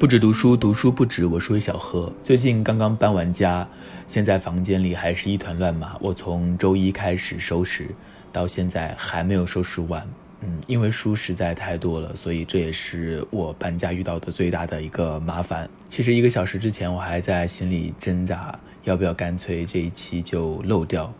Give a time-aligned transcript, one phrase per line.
[0.00, 1.26] 不止读书，读书不止。
[1.26, 3.68] 我是魏小何，最近刚刚搬完家，
[4.06, 5.94] 现在房间里还是一团乱麻。
[6.00, 7.86] 我从周一开始收拾，
[8.32, 10.08] 到现在还没有收拾完。
[10.40, 15.68] 嗯，因为书实在太多了，所以这也是我搬家遇到的最大的一个麻烦。
[15.90, 21.12] 其实一个小时之前，我还在心里挣扎，要不要干脆这一期就漏掉，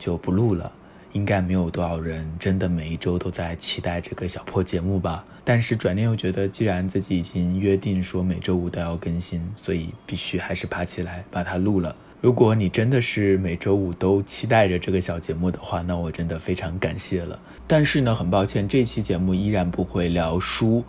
[0.00, 0.72] 就不录了。
[1.16, 5.24] 应该没有多少人真的每一周都在期待这个小破节目吧。
[5.44, 11.96] 但是转念又觉得，既然自己已经约定说每周五都要更新，所以必须还是爬起来把它录了。
[12.20, 17.40] 如果你真的是每周五都期待着这个小节目的话，那我真的非常感谢了。
[17.66, 20.84] 但是呢，很抱歉，这期节目依然不会聊书，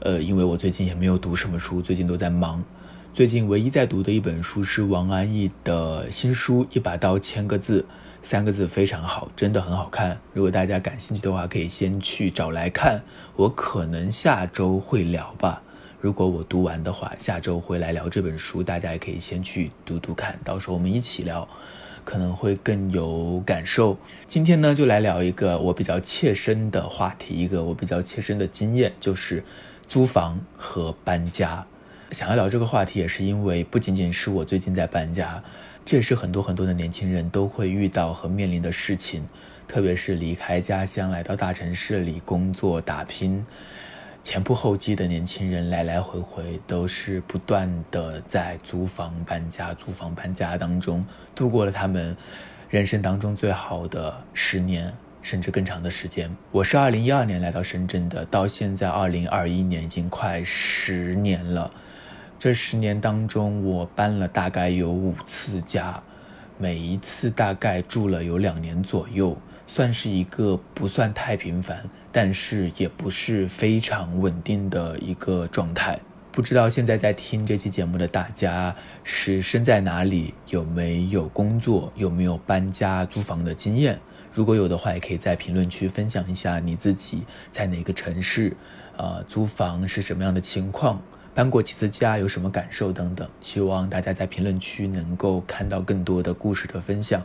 [0.00, 2.64] 呃，因为我最近也没有读什么书，最近都在忙。
[3.12, 7.84] 最近唯一在读的一本书是王安忆的新书《一把刀千个字》。
[8.22, 10.20] 三个字非常好，真的很好看。
[10.34, 13.02] 如果大家感兴趣的话，可以先去找来看。
[13.36, 15.62] 我可能下周会聊吧。
[16.00, 18.62] 如果我读完的话，下周会来聊这本书。
[18.62, 21.48] 大家也可以先去读读看，到时候我们一起聊，
[22.04, 23.96] 可能会更有感受。
[24.26, 29.42] 今天呢，就来聊一个我比较切身的话题，一个我比较切身的经验，就是
[29.86, 31.66] 租房和搬家。
[32.10, 35.42] 想要聊这个话题，也是因为不仅仅是我最近在搬家。
[35.84, 39.26] 这也是很多很多的年轻人都会遇到和面临的事情，
[39.66, 43.44] 特别是离开家乡来到大城市里工作打拼，
[44.22, 52.16] 前仆后继的年轻人来来回回都是不断的在租房搬家、租房搬家当中度过了他们
[52.70, 56.34] 人生当中最好的十年，甚至更长的时间。
[56.52, 61.70] 我是二零一二年来到深圳的，到现在二零二一年已经快十年了。
[62.38, 66.00] 这十年当中，我搬了大概有五次家，
[66.56, 69.36] 每一次大概住了有两年左右，
[69.66, 75.98] 算是一个不算太频繁，但是也不是非常稳定的一个状态。
[76.30, 83.98] 不知道现在在听这期节目的大家是身在哪里，有没有工作，有没有搬家租房的经验？
[84.32, 88.56] 如果有的话，也可以在评论区分享一下你自己在哪个城市，
[88.96, 91.02] 啊，租房是什么样的情况。
[91.38, 97.24] 搬过几次家，有什么感受等等，希望大家在评论区能够看到更多的故事的分享。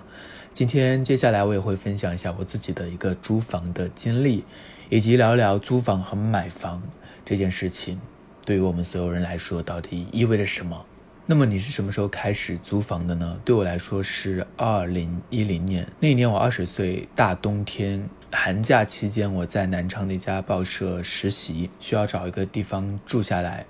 [0.54, 4.44] 今天接下来我也会分享一下我自己的一个租房的经历，
[4.90, 6.84] 以及聊聊租房和买房
[7.26, 8.00] 这件事情
[8.46, 10.86] 对于我们所有人来说到底意味着什么。
[11.26, 13.42] 那么你是什么时候开始租房的呢？
[13.44, 23.66] 对我来说是二零一零年，那一年我二十岁，大冬天寒假期间，我在南昌的一家报社实习，需要找一个地方住下来。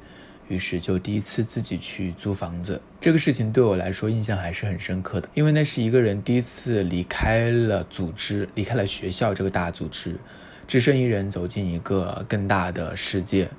[0.54, 10.16] 于是就第一次自己去租房子，这个事情对我来说印象还是很深刻的，因为那是一个人第一次离开了组织，离开了学校这个大组织，
[10.68, 13.50] 只身一人走进一个更大的世界。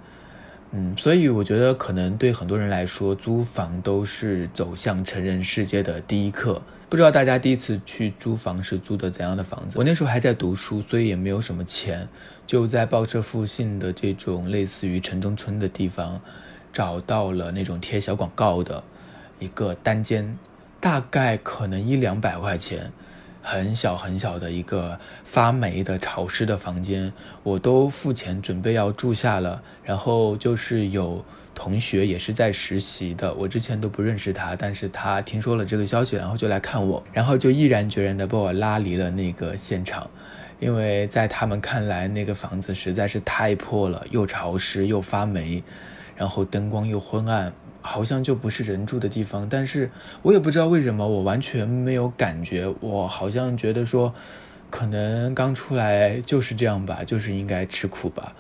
[0.77, 6.63] 嗯，所以我觉得可能对很多人来说，租房都是走向成人世界的第一课。
[6.89, 9.79] 不知道大家第一次去租房是租的怎样的房子？
[9.79, 12.09] 我那时候还在读书，所以也没有什么钱，
[12.47, 16.21] 就在报社附近的这种类似于城中村的地方。
[16.75, 18.83] 找到了那种贴小广告的
[19.39, 20.37] 一个单间，
[20.81, 22.93] 大概可能一两百块钱，
[23.41, 27.13] 很小很小的一个发霉的潮湿的房间，
[27.45, 29.63] 我都付钱准备要住下了。
[29.85, 31.25] 然后就是有
[31.55, 40.11] 同学也是在实习的，我之前都不认识他，但是他听说了这个消息，然后就来看我，然后就毅然决然的把我拉离了那个现场，
[40.59, 45.63] 因为在他们看来那个房子实在是太破了，又潮湿又发霉。
[46.17, 49.49] 然后灯光又昏暗，好像就不是人住的地方。
[49.49, 49.91] 但是
[50.23, 52.73] 我也不知道为什么，我完全没有感觉。
[52.81, 54.15] 我好像觉得说，
[54.71, 58.35] 可能刚出来就是这样吧，就是应该吃苦吧。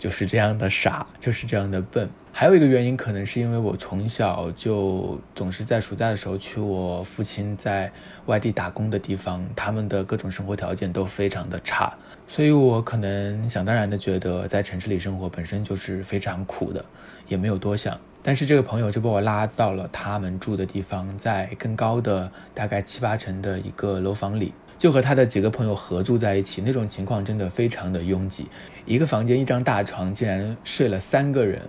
[0.00, 2.08] 就是这样的傻，就是这样的笨。
[2.32, 7.92] 还有一个原因，可能是因为我从小就总是在暑假的时候去我父亲在
[8.24, 11.92] 外地打工的地方，他们的各种生活条件都非常的差，
[12.26, 16.82] 所以我可能想当然的觉得在城市里生活本身就是非常苦的，
[17.28, 17.98] 也没有多想。
[18.22, 24.54] 但是这个朋友就把我拉到了他们住的地方，在更高的大概七八层的一个楼房里。
[24.80, 28.46] 就和他的几个朋友合住在一起，那种情况真的非常的拥挤，
[28.86, 31.60] 一个房间一张大床竟然睡了三个人，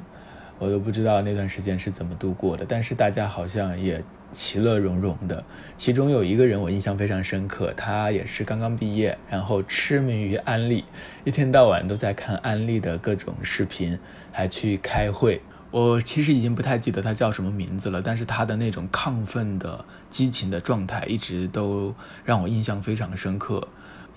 [0.57, 2.65] 我都不知道那段时间是怎么度过的。
[2.65, 5.43] 但是大家好像也其乐融融的。
[5.75, 10.85] 其中有一个人我印象非常深刻，他也是刚刚毕业，然后痴迷于安利，
[11.25, 13.99] 一天到晚都在看安利的各种视频，
[14.31, 15.41] 还去开会。
[15.71, 21.95] 我其实已经不太记得他叫什么名字了，但是他的那种亢奋的激情的状态一直都
[22.25, 23.67] 让我印象非常深刻。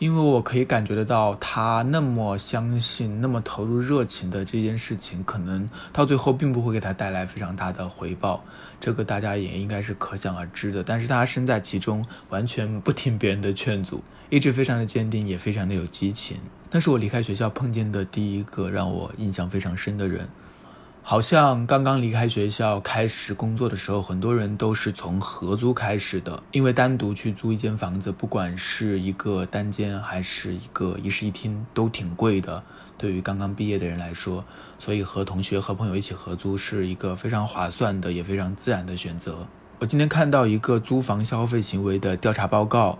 [0.00, 8.42] 因为我可以感觉得到，他那么相信、那么投入热情的这件事情，可能到最后并不会给他带来非常大的回报，
[8.80, 10.82] 这个大家也应该是可想而知的。
[10.82, 16.38] 但是他身在其中，完全不听别人的劝阻，一直非常的坚定，也非常的有激情。
[16.72, 20.28] 那是我离开学校碰见的第一个让我印象非常深的人。
[21.06, 32.62] 好像刚刚离开学校开始工作的时候，很多人都是从合租开始的，因为单独去租一间房子，不管是一个单间还是一个一室一厅，都挺贵的。
[32.96, 34.46] 对于刚刚毕业的人来说，
[34.78, 39.46] 所以和同学和朋友一起合租是一个非常划算的，也非常自然的选择。
[39.80, 42.98] 我今天看到一个租房消费行为的调查报告，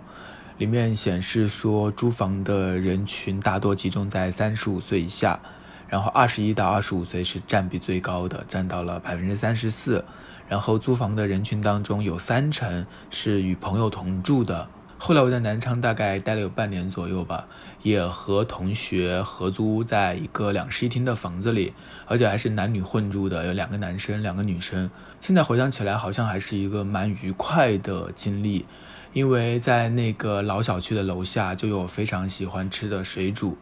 [0.59, 5.39] 里面显示说，租房的人群大多集中在三十五岁以下。
[5.87, 10.03] 然后二十一到二十五岁是占比最高的，占到了百分之三十四。
[10.47, 14.67] 然后租房的人群当中有三成是与朋友同住的。
[14.97, 17.47] 后来我在南昌大概待了有半年左右吧，
[17.81, 21.73] 也和同学合租在一个两室一厅的房子里，
[22.05, 24.89] 而且还是男女混住的，有两个男生，两个女生。
[25.19, 28.65] 现在回想起来，好像还是一个蛮愉快的经历，
[29.13, 33.57] 因为在那个老小区的楼下就有非常喜欢吃的水煮。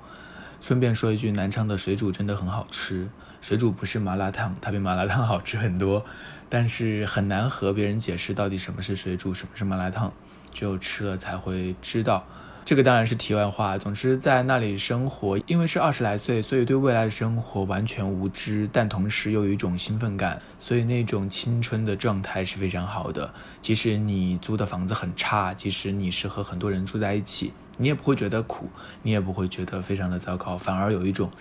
[0.63, 3.09] 顺便说一句，南昌的水煮真的很好吃。
[3.41, 6.05] 水煮不是麻辣烫，它比麻辣烫好吃很多，
[6.47, 10.13] 但是很难和别人解释到底什么是水煮，什么是麻辣烫，
[10.53, 12.25] 只有吃了才会知道。
[12.63, 13.77] 这个当然是题外话。
[13.77, 23.33] 总之，在那里生活，因为是二十来岁，所以对未来的生活完全无知，但同时又有一种兴奋感，所以那种青春的状态是非常好的。
[23.61, 27.51] 即使你租的房子很差，即使你是和很多人住在一起。
[27.77, 28.69] 你也不会觉得苦，
[29.01, 31.31] 你也不会觉得非常的糟糕，反而有一种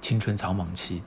[0.00, 1.02] 青春草莽期。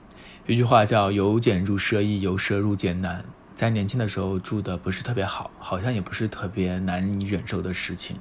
[0.46, 3.24] 有句话叫“由俭入奢易，由奢入俭难”。
[3.56, 8.18] 在年轻的时候住的不是特别好，好像也不是特别难以忍受的事情。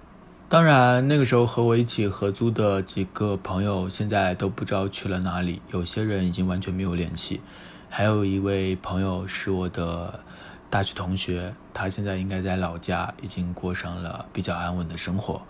[0.47, 5.61] 当然，那个时候和我一起合租的几个朋友，现在都不知道去了哪里。
[5.71, 7.41] 有些人已经完全没有联系，
[7.89, 10.21] 还有一位朋友是我的
[10.69, 15.41] 大学同学，他现在应该在老家，已经过上了比较安稳的生活。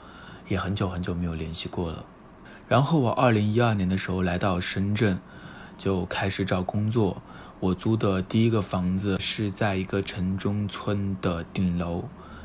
[0.48, 2.06] 也很久很久没有联系过了。
[2.68, 5.20] 然后我二零一二年的时候来到深圳，
[5.78, 7.22] 就开始找工作。
[7.60, 12.04] 我租的第一个房子是在一个城中村的顶楼，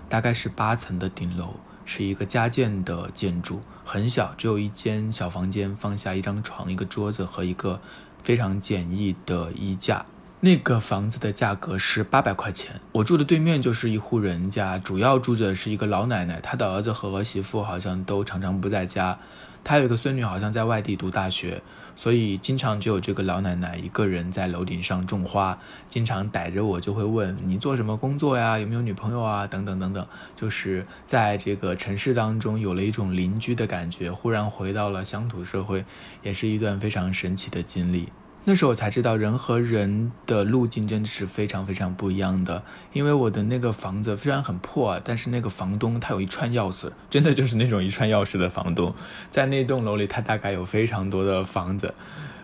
[0.09, 1.55] 大概是八层的顶楼，
[1.85, 7.81] 是一个加建的建筑，很小，只有一间小房间，放下一张床、一个桌子和一个
[8.23, 10.07] 非常简易的衣架。
[10.43, 12.81] 那个房子的价格是八百块钱。
[12.93, 19.19] 我住的对面就是一户人家，主要住着是一个老奶奶，她的儿子和儿媳妇好像都常常不在家，
[19.63, 21.63] 她有一个孙女好像在外地读大学，
[21.95, 35.85] 所以经常只有这个老奶奶一个人在楼顶上种花，经常逮着我就会问你做什么工作呀，有没有女朋友啊，等等等等，就是在这个城市当中有了一种邻居的感觉，忽然回到了乡土社会，
[36.23, 38.09] 也是一段非常神奇的经历。
[38.45, 42.63] 那时候我才知道，人和人的路径真的是非常非常不一样的。
[42.93, 48.95] 因为我的那个房子虽然很破，但是那个房东他有一串钥匙，真的就是那种一串钥匙的房东。
[49.31, 51.95] 在那栋楼里，他大概有非常多的房子。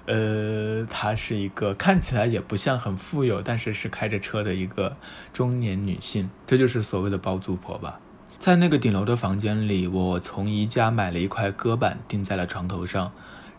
[0.05, 4.97] 呃，他是一个看起来也不像很富有，但是是开着车的一个
[5.33, 6.31] 中年女性。
[6.47, 7.99] 这就是所谓的包租婆吧。
[8.39, 13.11] 在那个顶楼的房间里，我从宜家买了一块搁板，钉在了床头上。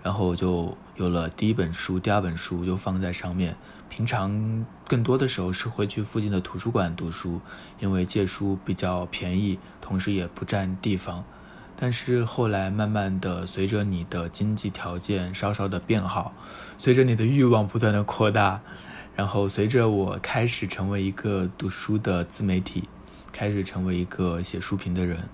[0.08, 3.58] 然后我就有了第一本书，第二本书就放在上面。
[3.90, 7.42] 平常更多的时候是会去附近的图书馆读书，
[7.82, 11.26] 因为借书比较便宜，同时也不占地方。
[11.76, 16.32] 但是后来慢慢的，随着你的经济条件稍稍的变好，
[16.78, 18.62] 随着你的欲望不断的扩大，
[19.14, 22.86] 然后随着我开始成为一个读书的自媒体，
[23.34, 25.28] 开始成为一个写书评的人，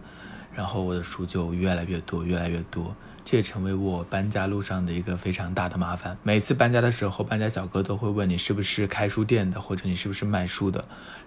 [0.51, 2.95] 然后我的书就越来越多，越来越多。
[3.25, 6.17] 这也成为我搬家路上的一个非常大的麻烦。
[6.23, 10.83] 每次搬家的时候，搬家小哥都会问你是不是开书店的，或者你是不是卖书的。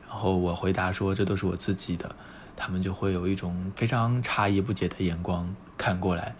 [0.09, 2.15] 然后我回答说这都是我自己的，
[2.55, 6.35] 他们就会有一种非常诧异不解的眼光看过来。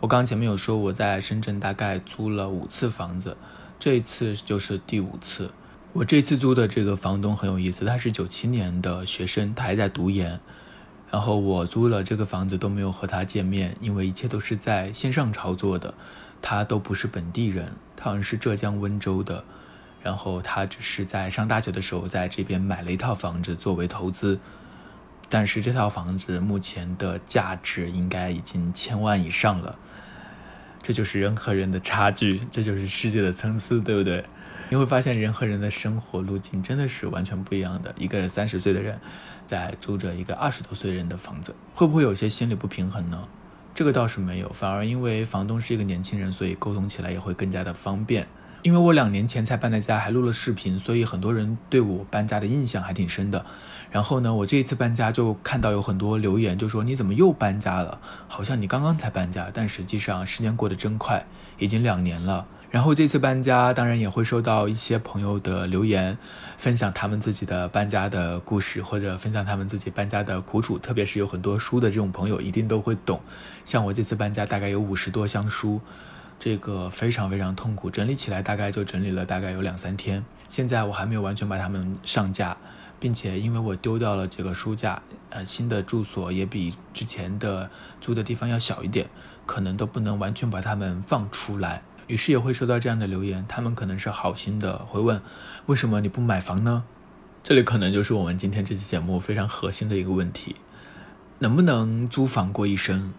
[0.00, 3.36] 我刚前面有说我在深圳大概租了五次房子，
[3.78, 5.52] 这一次就是第五次。
[5.92, 10.40] 我这次租的这个房东很有意思，他是九七年的学生，他还在读研。
[11.10, 15.94] 然后我租了这个房子都没有和他见面，因为一切都是在线上操作的。
[16.42, 19.44] 他都不是本地人，他好像是浙江温州的。
[20.02, 24.40] 然后他只是在上大学的时候在这边买了一套房子作为投资，
[25.28, 29.78] 但是这套房子目前的价值应该已经千万以上了。
[30.80, 34.24] 这就是人和人的差距，这就是世界的参差，对不对？
[34.70, 37.92] 你会发现人和人的生活路径真的是完全不一样的。
[37.98, 39.00] 一个三十岁的人
[39.44, 43.26] 在租着一个二十多岁人的房子，会不会有些心理不平衡呢？
[43.74, 48.28] 这个倒是没有，反而因为房东是一个年轻人，所以沟通起来也会更加的方便。
[48.62, 53.44] 因为我两年前才搬的家，还录了视频，所以很多人对我搬家的印象还挺深的。
[53.90, 58.00] 然后呢，我这一次搬家就看到有很多留言，就说你怎么又搬家了？
[58.28, 61.26] 好像你刚刚才搬家，但实际上时间过得真快，
[61.58, 62.46] 已经两年了。
[62.70, 66.16] 然后这次搬家，当然也会收到一些朋友的留言，
[66.56, 70.78] 分享他们自己的搬家的故事，或者分享他们自己搬家的苦楚。
[70.78, 73.20] 特别是有很多书的这种朋友，一定都会懂。
[73.64, 75.80] 像我这次搬家，大概有五十多箱书。
[76.38, 80.24] 这个非常非常痛苦，整理起来大概就整理了大概有两三天。
[80.48, 82.56] 现在我还没有完全把它们上架，
[82.98, 87.68] 并且因为我丢掉了几个书架，呃，新的住所也比之前的
[88.00, 89.10] 租的地方要小一点，
[89.44, 91.82] 可能都不能完全把它们放出来。
[92.10, 95.22] 于是也会收到这样的留言，他们可能是好心的，会问
[95.66, 96.82] 为什么你不买房呢？
[97.44, 100.56] 这里可能就是我们今天这期节目非常核心的一个问题：
[101.38, 103.14] 能不能租房过一生？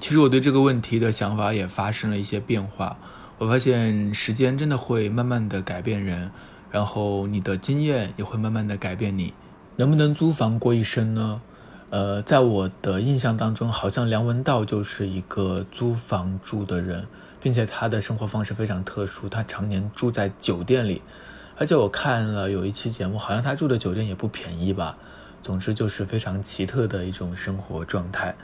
[0.00, 2.96] 其实我对这个问题的想法也发生了一些变化。
[3.38, 6.32] 我发现时间真的会慢慢的改变人，
[6.72, 9.32] 然后你的经验也会慢慢的改变你。
[9.76, 11.40] 能不能租房过一生呢？
[11.90, 17.06] 呃，在我的印象当中，好像梁文道就是一个租房住的人，
[17.44, 21.02] 并且他的生活方式非常特殊，他常年住在酒店里。
[21.58, 24.96] 而且我看了有一期节目，好像他住的酒店也不便宜吧。
[25.42, 28.34] 总之就是非常奇特的一种生活状态。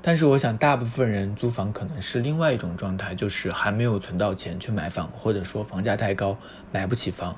[0.00, 6.38] 但是我想，大部分人租房可能是另外一种状态，就是还没有存到钱去买房，或者说房价太高，
[6.70, 7.36] 买不起房。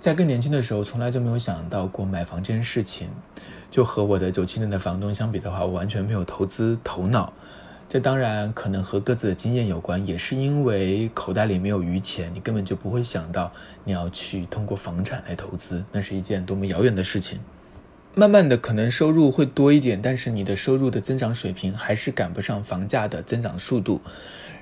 [0.00, 3.08] 在更年轻的时候，从来就没有想到过买房这件事情。
[3.70, 7.32] 就和我的九七年的房东相比的话，我完全没有投资头脑。
[7.88, 13.52] 这当然可能和各自的经验有关，也是因为口袋里没有余钱，你根本就不会想到
[13.84, 17.38] 你要去通过房产来投资，那是一件多么遥远的事情。
[18.14, 24.00] 慢慢的，可能收入会多一点，但是你的收入的增长水平还是赶不上房价的增长速度。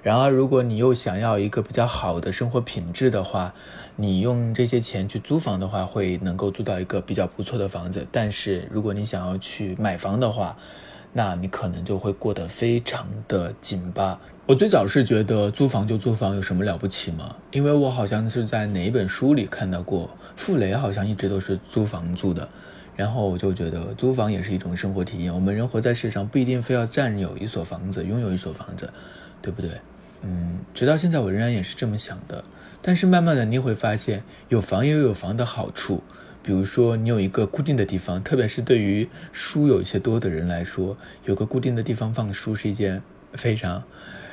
[0.02, 3.54] 然而，如果你又想要一个比较好的生活品质的话，
[3.96, 8.06] 你用这些钱去租房的话，会能够租到一个比较不错的房子。
[8.12, 10.58] 但是，如果你想要去买房的话，
[11.16, 14.20] 那你可能就会过得非常的紧巴。
[14.46, 17.34] 我最早是觉得租房就租房有什么了不起吗？
[17.52, 22.46] 因为我好像是在哪一本书里看到过，傅雷好像一直都是租房住的。
[22.96, 25.32] 然后我就觉得租房也是一种生活体验。
[25.32, 28.92] 我们人活在世上，不一定非要占有一所房子，拥有一所房子，
[29.40, 29.70] 对不对？
[30.22, 32.44] 嗯，直到现在我仍然也是这么想的。
[32.82, 36.02] 但是慢慢的你会发现，有房也有房的好处。
[36.44, 43.82] 比如说你有一个固定的地方，特别是对于书有一些多的人来说，有个固定的地方放书是一件非常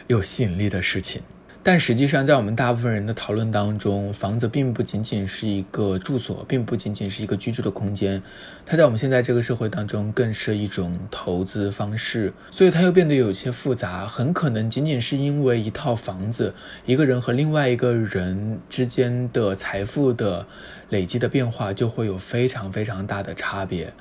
[0.07, 1.21] 有吸引力的事情。
[1.63, 8.23] 但实际上，在我们大部分人的讨论当中，房子并不仅仅是一个住所，并不仅仅是一个居住的空间，
[8.65, 14.07] 它在我们现在这个社会当中更是一种投资方式，所以它又变得有些复杂。
[14.07, 16.55] 很可能仅仅是因为一套房子，
[16.87, 20.47] 一个人和另外一个人之间的财富的
[20.89, 23.93] 累积的变化，就会有非常非常大的差别。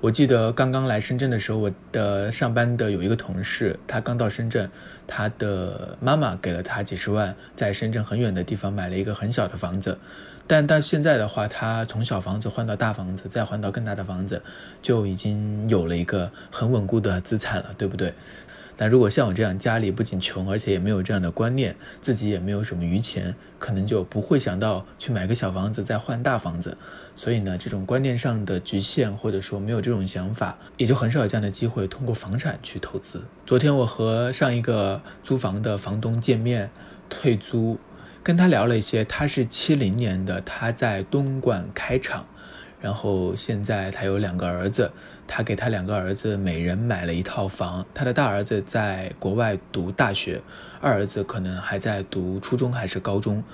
[0.00, 4.70] 我记得刚刚来深圳的时候，我的上班的有一个同事，他刚到深圳，
[5.06, 9.98] 他的妈妈给了他几十万，在深圳很远的地方买了一个很小的房子，
[10.46, 14.42] 但到现在的话，他从小房子换到大房子，再换到更大的房子，
[14.80, 18.14] 就已经有了一个很稳固的资产了，对不对？
[18.82, 26.78] 那如果像我这样，家里不仅穷，而且也没有这样的观念，自己也没有什么余钱，可能就不会想到去买个小房子再换大房子。
[27.14, 33.22] 所以呢，这种观念上的局限，或者说没有这种想法，也就很少有这样的机会通过房产去投资。
[33.44, 36.70] 昨天我和上一个租房的房东见面，
[37.10, 37.78] 退租，
[38.22, 39.04] 跟他聊了一些。
[39.04, 42.24] 他是七零年的，他在东莞开厂。
[42.80, 44.90] 然后现在他有两个儿子，
[45.32, 47.86] 他给他两个儿子每人买了一套房。
[47.94, 50.42] 他的大儿子在国外读大学，
[50.80, 53.44] 二儿子可能还在读初中还是高中。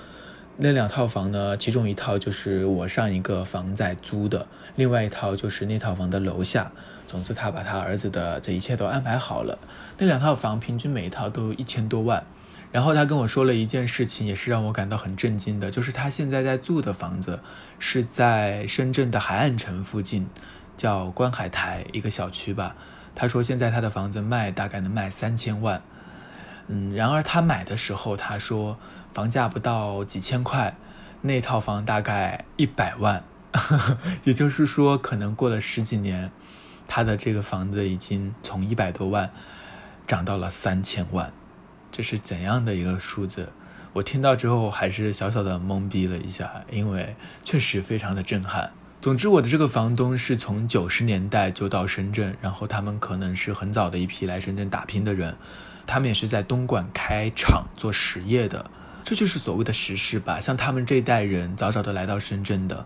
[0.57, 6.71] 那两套房呢，其中一套就是我上一个房在租的，另外一套就是那套房的楼下。
[7.05, 9.59] 总之，他把他儿子的这一切都安排好了。
[9.99, 12.25] 那两套房平均每一套都一千多万。
[12.69, 17.39] 然后他跟我说了一件事情，也是让我感到很震惊的，就是他现在在住的房子
[17.79, 20.27] 是在深圳的海岸城附近，
[20.77, 22.75] 叫观海台一个小区吧。
[23.13, 25.81] 他说现在他的房子卖大概能卖三千万，
[26.67, 28.77] 嗯，然而他买的时候他说
[29.11, 30.77] 房价不到几千块，
[31.21, 33.23] 那套房大概一百万，
[34.23, 36.31] 也就是说可能过了十几年，
[36.87, 39.31] 他的这个房子已经从一百多万
[40.05, 41.33] 涨到了三千万。
[41.91, 43.51] 这是怎样的一个数字？
[43.93, 48.71] 我听到之后还是小小的懵逼了一下，因为确实非常的震撼。
[49.07, 55.37] 总之，我的这个房东是从九十年代就到深圳，然后他们可能是很早的一批来深圳打拼的人。
[55.85, 58.69] 他们也是在东莞开厂做实业的，
[59.05, 60.41] 这就是所谓的时事吧。
[60.41, 62.85] 像他们这一代人早早的来到深圳的，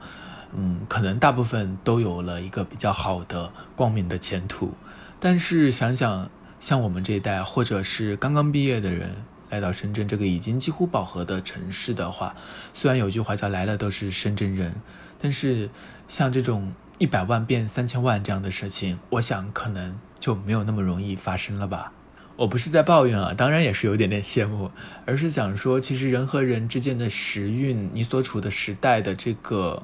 [0.53, 4.75] 嗯，可能大部分都有了一个比较好的光明的前途。
[5.19, 9.15] 但是想想，像我们这一代，或者是刚刚毕业的人
[9.49, 12.35] 来到深圳这个已经几乎饱和的城市的话，
[12.75, 14.75] 虽然有句话叫“来了都是深圳人”，
[15.21, 15.69] 但是
[16.07, 21.93] 像这种一百万变三千万这样的事情，我想可能就没有那么容易发生了吧。
[22.37, 24.71] 我不是在抱怨啊，当然也是有点点羡慕，
[25.05, 29.83] 而是想说，其实人和人之间的时运，你所处的时代的这个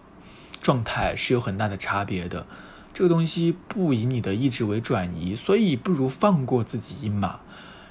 [0.59, 2.47] 状态是有很大的差别的。
[2.93, 7.41] 这个东西不以你的意志为转移，所以不如放过自己一马。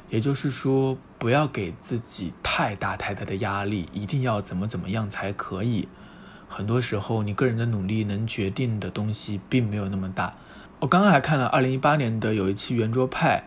[0.09, 5.89] 也就是说，不要给自己太大太大的压力，一定要怎么怎么样才可以。
[6.49, 10.35] 很多时候，你个人的努力能决定的东西并没有那么大。
[10.81, 13.45] 我刚刚还看了二零一八年的有一期圆桌派。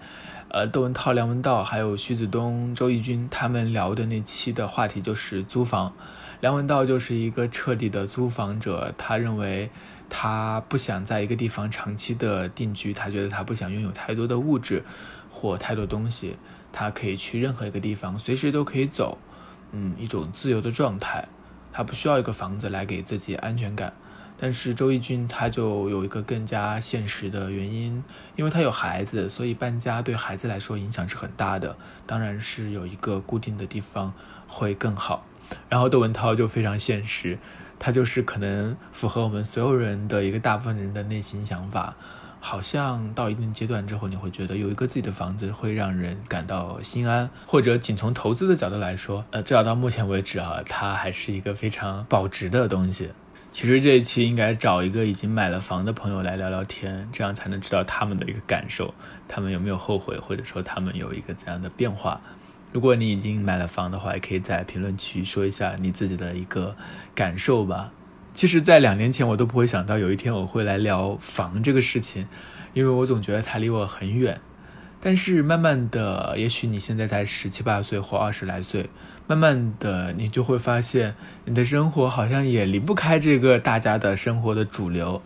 [0.51, 5.94] 呃，窦文涛、梁文道还有徐子东、周轶君他们聊的那期的话题就是租房。
[6.41, 9.70] 梁文道就是一个彻底的租房者，他认为
[10.10, 14.84] 他不想在一个地方长期的定居，他觉得他不想拥有太多的物质
[15.29, 16.38] 或太多东西，
[16.74, 19.20] 他可以去任何一个地方，随时都可以走，
[19.72, 21.27] 嗯，一种自由的状态，
[21.71, 23.93] 他不需要一个房子来给自己安全感。
[24.41, 28.01] 但是周轶君他就有一个更加现实的原因，
[28.38, 31.75] 因为他有孩子，所以搬家对孩子来说影响是很大的。
[32.05, 34.13] 当然是有一个固定的地方
[34.47, 35.25] 会更好。
[35.67, 37.38] 然后窦文涛就非常现实，
[37.77, 41.95] 他就是可能符合我们所有人的一个大部分人的内心想法。
[42.39, 53.12] 好像到一定阶段之后，你会觉得有一个自己的房子会让人感到心安，或者仅从投资的角度来说，呃，至少到目前为止啊，它还是一个非常保值的东西。
[53.51, 58.93] 其实这一期应该找一个已经买了房的朋友来聊聊天，这样才能知道他们的一个感受，
[59.27, 62.22] 他们有没有后悔，或者说他们有一个怎样的变化。
[62.72, 66.75] 如果你已经买了房的话，也可以在评论区说一下你自己的一个
[67.15, 67.91] 感受吧。
[68.39, 72.25] 其实，在两年前我都不会想到有一天我会来聊房这个事情，
[72.71, 74.39] 因为我总觉得它离我很远。
[75.02, 78.89] 但是慢慢的，也许你现在才十七八岁或二十来岁，
[79.28, 85.21] 慢慢的你就会发现，你的生活好像也离不开这个大家的生活的主流。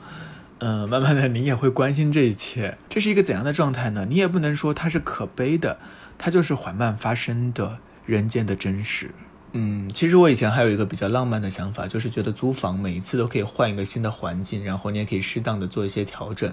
[0.58, 4.08] 嗯，慢慢的你也会关心这一切，这是一个怎样的状态呢？
[4.10, 5.78] 你也不能说它是可悲的，
[6.17, 9.12] 它就是缓慢发生的人间的真实。
[9.56, 16.52] 嗯，其实我以前还有一个比较浪漫的想法，就是觉得租房每一次都可以换一个新的环境，然后你也可以适当的做一些调整，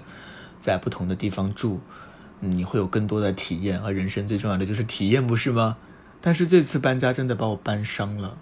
[0.59, 1.81] 在不同的地方住。
[2.39, 5.77] 你会有更多的体验，而人生最重要的就是体验，不是吗？
[6.21, 8.37] 但是这次搬家真的把我搬伤了，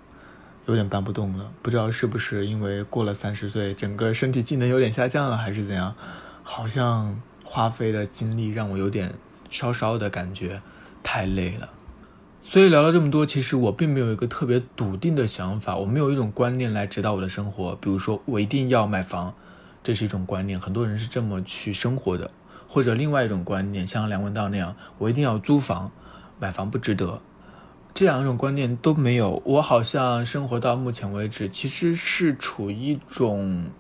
[0.68, 1.52] 有点搬不动了。
[1.62, 5.96] 不知道是不是因为过了三十岁，整个身体机能有点下降了，还是怎样？
[6.44, 9.14] 好像花费的精力让我有点
[9.50, 10.62] 稍稍的感觉
[11.02, 11.70] 太累了。
[12.42, 17.76] 所以聊了这么多，其实我并没有一个特别笃定的想法，我没有一种观念来指导我的生活。
[17.76, 19.36] 比如说，我一定要买房，
[19.84, 22.32] 这是一种观念，很多人是这么去生活的。
[22.68, 25.92] 或者另外一种观念，像梁文道那样，我一定要租房，
[26.40, 27.22] 买房不值得。
[27.94, 29.42] 这两种观念都没有。
[29.44, 33.72] 我好像生活到目前为止，其实是处于一种，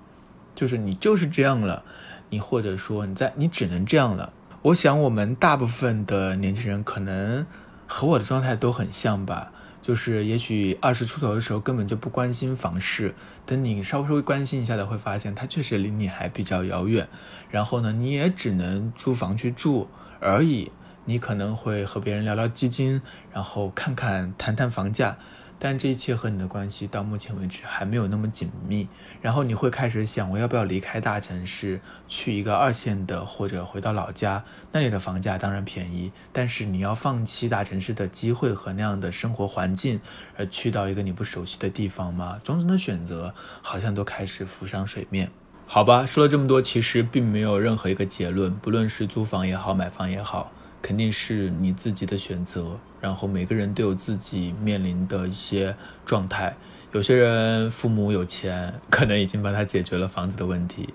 [0.54, 1.84] 就是你就是这样了，
[2.30, 4.34] 你或者说你在你只能这样了。
[4.63, 7.45] 我想我们大部分的年轻人可能
[7.89, 9.52] 和我的状态都很像吧。
[9.82, 17.08] 就是也许二十出头的时候根本就不关心房事，等你稍微关心一下的，会发现它确实离你还比较遥远。
[17.49, 20.71] 然后呢，你也只能租房去住而已。
[21.06, 23.02] 你可能会和别人聊聊基金，
[23.34, 25.17] 然后看看谈谈房价。
[25.60, 28.88] 但这一切和你的关系到目前为止还没有那么紧密，
[29.22, 34.43] 然后你会开始想，我要不要离开大城市，去一个二线的，或者回到老家？
[34.72, 40.00] 那里的房价当然便宜，但是你要放弃大城市的机会和那样的生活环境，
[40.38, 42.39] 而去到一个你不熟悉的地方吗？
[42.43, 45.30] 种种的选择好像都开始浮上水面。
[45.67, 50.52] 好吧，说了这么多，其实并没有任何一个结论，不论是租房也好，买房也好。
[50.82, 56.56] 肯定是你自己的选择，然后每个人都有自己面临的一些状态。
[56.92, 60.89] 有些人父母有钱，可能已经帮他解决了房子的问题；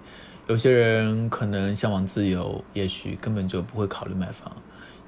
[0.48, 4.50] 有些人可能向往自由，也许根本就不会考虑买房；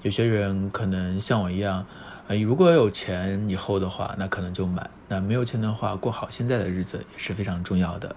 [0.03, 1.85] 有些人可能像我一样，
[2.29, 8.15] 呃，如果有钱以后的话，那可能就买；那没有钱的话，过好现在的日子也是非常重要的。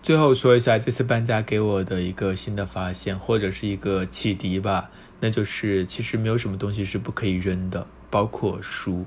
[0.00, 4.88] 最后说一下这次搬家给我的一个新的发现，或者是一个启迪吧。
[5.20, 9.06] 那就是其实没有什么东西是不可以扔的，包括书。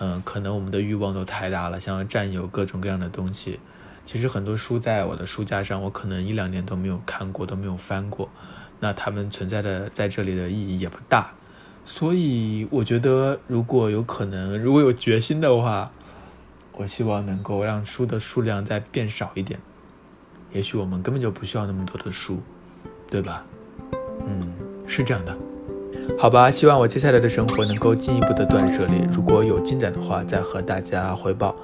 [0.00, 3.58] 嗯，可能我们的欲望都太大了，想要占有各种各样的东西。
[4.06, 8.28] 其实很多书在我的书架上，我可能一两年都没有看过，都没有翻过。
[8.80, 11.32] 那他们存在的在这里的意义也不大。
[11.84, 15.90] 所以我觉得，如果有可能，如果有决心的话，
[16.72, 19.58] 我希望能够让书的数量再变少一点。
[20.52, 22.40] 也许我们根本就不需要那么多的书，
[23.10, 23.44] 对吧？
[24.26, 24.54] 嗯，
[24.88, 25.36] 是这样的。
[26.18, 29.04] 好吧，希望我接下来的生活能够进一步的断舍离。
[29.12, 31.54] 如果有进展的话，再和大家汇报。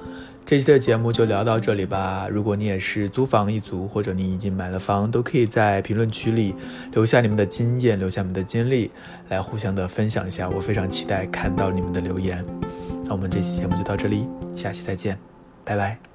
[0.45, 2.27] 这期的节目就聊到这里吧。
[2.29, 6.55] 如果你也是租房一族，或者你已经买了房，都可以在评论区里
[6.91, 8.91] 留下你们的经验，留下你们的经历，
[9.29, 10.47] 来互相的分享一下。
[10.47, 12.45] 我非常期待看到你们的留言。
[13.03, 15.17] 那我们这期节目就到这里，下期再见，
[15.63, 16.14] 拜拜。